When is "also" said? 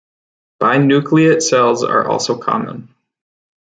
2.07-2.35